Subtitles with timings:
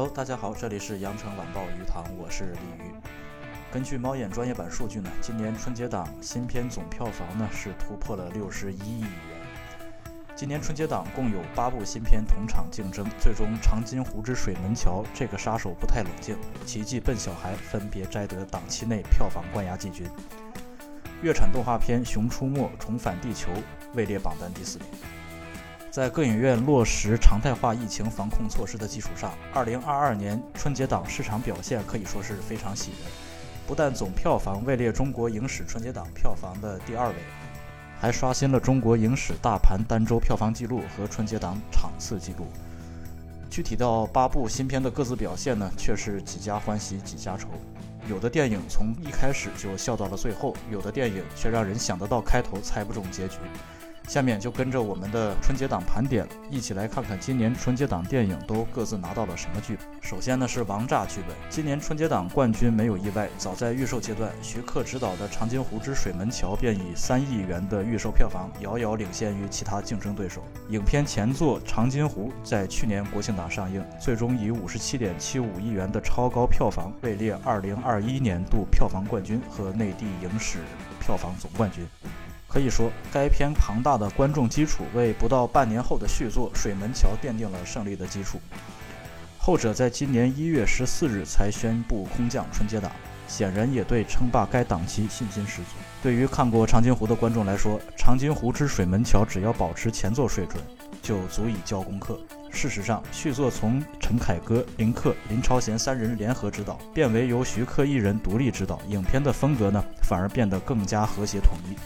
[0.00, 2.94] Hello，大家好，这里是羊城晚报鱼塘，我是鲤鱼。
[3.70, 9.10] 根据猫眼专业版数据呢，今年春节档新片总票房呢是突破了六十一亿元。
[10.34, 20.06] 今年春节档共有八部新片同场竞争，最终《长津湖之水门桥》这个杀手不太冷静，《奇迹笨小孩》分别摘得档期内票房冠亚季军。
[21.20, 23.52] 粤产动画片《熊出没：重返地球》
[23.92, 24.88] 位列榜单第四名。
[25.90, 33.10] 在各影院落实常态化疫情防控措施的基础上，2022年春节档市场表现可以说是非常喜人。
[33.66, 37.14] 不但总票房位列中国影史春节档票房的第二位。
[38.00, 42.46] 还刷新了中国影史大盘单周票房纪录和春节档场次纪录。
[43.50, 47.48] 具体到八部新片的各自表现呢，却是几家欢喜几家愁。
[48.08, 53.38] 有的电影从一开始就笑到了最后，有的电影却让人想得到开头，猜不中结局。
[54.10, 59.86] 下面就跟着我们的春节档盘点，一起来看看今年春节档电影都各自拿到了什么剧本。
[60.02, 70.42] 首先呢是《王炸》剧本，今年春节档冠军没有意外，早在预售阶段，徐克执导的《长津湖之水门桥》便以三亿元的预售票房遥遥领先于其他竞争对手。
[70.70, 80.58] 影片前作《长津湖》在去年国庆档上映，最终以五十七点七五亿元的超高票房位列二零二一年度票房冠军和内地影史
[80.98, 81.86] 票房总冠军。
[82.52, 88.40] 可以说，该片庞大的观众基础为不到半年后的续作《水门桥》奠定了胜利的基础。
[89.38, 92.90] 后者在今年一月十四日才宣布空降春节档，
[93.28, 95.68] 显然也对称霸该档期信心十足。
[96.02, 100.60] 对于看过《长津湖》的观众来说，《长津湖之水门桥》只要保持前作水准，
[101.00, 102.18] 就足以交功课。
[102.50, 111.76] 事实上，续作从陈凯歌、林克、林超贤三人联合执导，变为由徐克一人独立执导，影片的风格呢，反而变得更加和谐统一。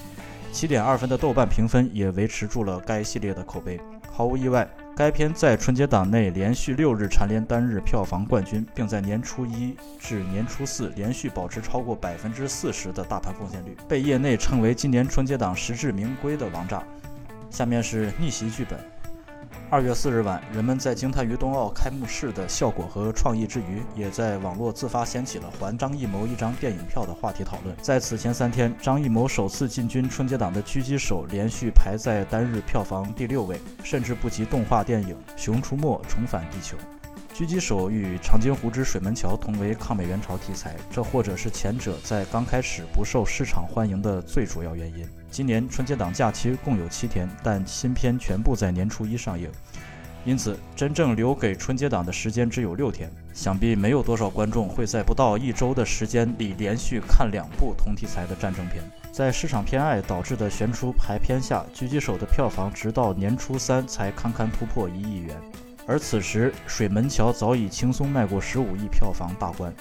[0.55, 3.79] 七点二分的豆瓣评分也维持住了该系列的口碑。
[4.09, 16.81] 毫无意外，该片在春节档内连续六日蝉联单日票房冠军，并在年初一至年初四连续保持超过百分之四十的大盘贡献率，被业内称为今年春节档实至名归的王炸。
[17.51, 18.79] 下面是逆袭剧本。
[19.75, 27.75] 二月四日晚，人们在惊叹于冬奥开幕式的效果和创意之余，也在网络自发掀起了还张艺谋一张电影票的话题讨论。
[27.83, 36.77] 在此前三天，张艺谋首次进军春节档的《狙击手》连续排在单日票房第六位，甚至不及动画电影《熊出没：重返地球》。
[37.35, 45.05] 狙击手与长津湖之水门桥同为抗美援朝题材，这或者是前者在刚开始不受市场欢迎的最主要原因。
[45.33, 49.51] 今年春节档假期共有七天，但新片全部在年初一上映，
[50.25, 53.11] 因此真正留给春节档的时间只有六天。
[53.33, 58.81] 想必没有多少观众会在不到一周的时间里连续看两部同题材的战争片。
[59.11, 65.37] 在市场偏爱导致的悬出排片下，狙击手的票房直到年初三才堪堪突破一亿元。
[65.87, 69.73] 而此时，水门桥早已轻松迈过十五亿票房大关。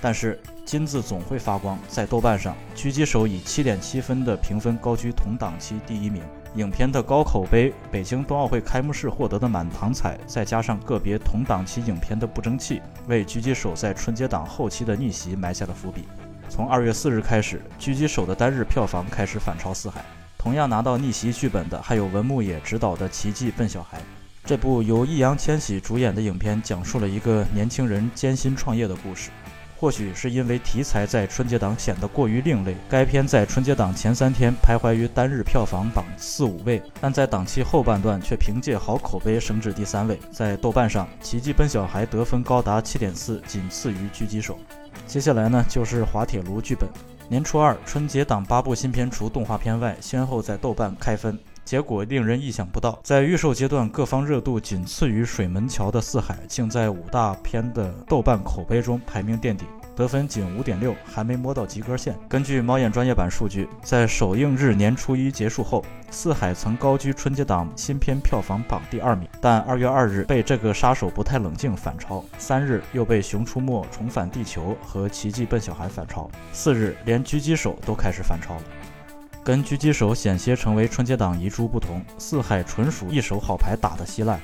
[0.00, 6.22] 但是金子总会发光，在豆瓣上，狙击手以七点七分的评分高居同档期第一名。
[6.54, 16.08] 影片的高口碑、北京冬奥会开幕式获得的满堂彩，再加上个别同档期影片的不争气，为狙击手在春节档后期的逆袭埋下了伏笔。
[16.48, 20.04] 从二月四日开始，狙击手的单日票房开始反超四海。
[20.38, 23.98] 同样拿到逆袭剧本的，还有文牧野执导的《奇迹笨小孩》。
[24.46, 29.30] 这部由易烊千玺主演的影片，讲述了一个年轻人艰辛创业的故事。
[29.76, 40.16] 或许是因为题材在春节档显得过于另类，该片在春节档前三天徘徊于单日票房榜四五位，但在档期后半段却凭借好口碑升至第三位。
[40.30, 44.54] 在豆瓣上，《奇迹笨小孩》得分高达七点四，仅次于《狙击手》。
[45.08, 46.88] 接下来呢，就是滑铁卢剧本。
[47.28, 51.36] 年初二，春节档八部新片除动画片外，先后在豆瓣开分。
[51.66, 59.64] 结果令人意想不到，在预售阶段，各方热度仅次于《水门桥》的《四海》，竟在五大片的豆瓣口碑中排名垫底，
[59.96, 62.14] 得分仅五点六，还没摸到及格线。
[62.28, 78.62] 根据猫眼专业版数据，在首映日年初一结束后，《四海》曾高居春节档新片票房榜第二名，但二月二日被这个杀手不太冷静反超，三日又被《熊出没：重返地球》和《奇迹笨小孩》反超，四日连《狙击手》都开始反超了。
[79.46, 84.40] 跟狙击手险些成为春节档遗珠不同，四海纯属一手好牌打得稀烂。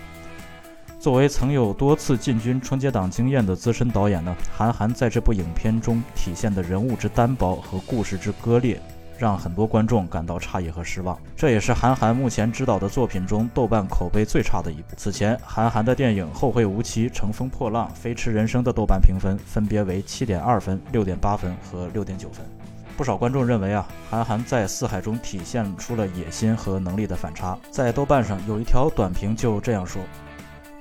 [1.01, 8.81] 作为曾有多次进军春节档经验的资深导演呢，韩寒在这部影片中体现的人物之单薄和故事之割裂，
[9.19, 11.19] 让很多观众感到诧异和失望。
[11.35, 14.95] 这也是韩寒目前执导的作品中豆瓣口碑最差的一部。
[14.97, 22.47] 此前，韩寒的电影《后会无期》《乘风破浪》《飞驰人生》的豆瓣评分分别为七点二分、六点八分和六点九分。
[22.97, 27.59] 不少观众认为啊，韩寒在《四海》中体现出了野心和能力的反差。
[27.71, 30.03] 在豆瓣上有一条短评就这样说：“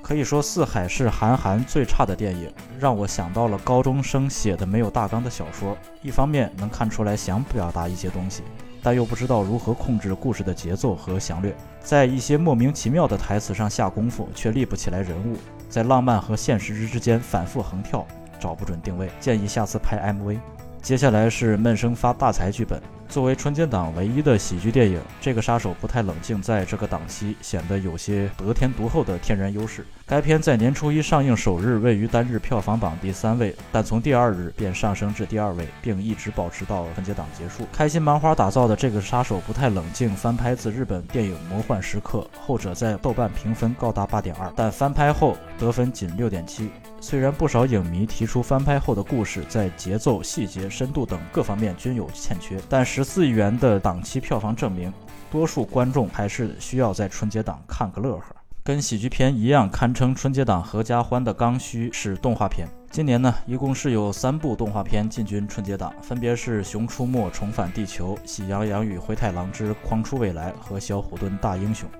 [0.02, 5.76] 可以说，《四海》是韩寒最差的电影，让我想到了高中生写的没有大纲的小说。
[6.02, 8.42] 一方面能看出来想表达一些东西，
[8.82, 15.36] 但又不知道如何控制故事的节奏和详略，在一些莫名其妙的台词上下功夫，却立不起来人物，
[15.68, 18.06] 在浪漫和现实之间反复横跳，
[18.38, 19.08] 找不准定位。
[19.20, 20.38] 建议下次拍 MV。
[20.82, 22.82] 接下来是闷声发大财剧本。
[23.08, 29.86] 作为春节档唯一的喜剧电影，这个杀手不太冷静，在这个档期显得有些得天独厚的天然优势。
[30.06, 37.64] 该片在年初一上映首日位于单日票房榜第三位，但从第二日便上升至第二位，并一直保持到春节档结束。
[37.72, 46.70] 开心麻花打造的这个杀手不太冷静，翻拍自日本电影《魔幻时刻》，后者在豆瓣评分高达八点二，但翻拍后得分仅六点七。
[47.02, 54.90] 虽然不少影迷提出翻拍后的故事在节奏、细节、深度等各方面均有欠缺，但十四亿元的档期票房证明，
[55.28, 58.26] 多数观众还是需要在春节档看个乐呵。
[58.62, 62.68] 跟喜剧片一样，堪称春节档合家欢的刚需是动画片。
[62.92, 71.90] 今年呢，一共是有三部动画片进军春节档，分别是《熊出没重返地球》《喜羊羊与灰太狼之狂出未来》和《小虎墩大英雄》。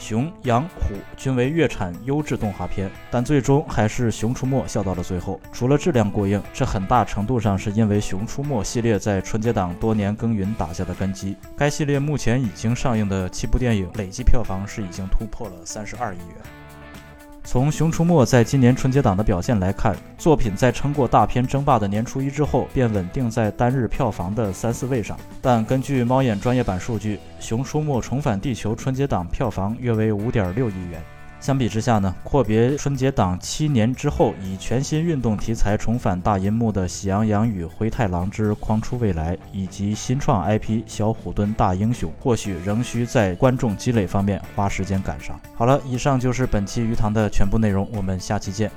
[0.00, 5.38] 熊、羊、虎均为月产优质动画片，但最终还是《熊出没》笑到了最后。
[5.52, 11.36] 除了质量过硬，这很大程度上是因为《熊出没》系列在春节档多年耕耘打下的根基。
[11.56, 16.59] 该系列目前已经上映的七部电影累计票房是已经突破了三十二亿元。
[17.52, 25.18] 从《熊出没》在今年春节档的表现来看，作品在撑过大片争霸的年初一之后，便稳定在单日票房的三四位上。
[25.42, 31.02] 但根据猫眼专业版数据，《熊出没重返地球》春节档票房约为五点六亿元。
[31.40, 45.40] 相比之下呢，阔别春节档七年之后，以全新运动题材重返大银幕的《喜羊羊与灰太狼之狂出未来》，以及新创 IP《小虎墩大英雄》，或许仍需在观众积累方面花时间赶上。
[45.54, 48.70] 好了，以上就是本期鱼塘的全部内容，我们下期见。